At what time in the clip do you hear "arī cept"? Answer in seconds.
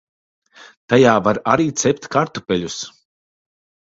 1.55-2.07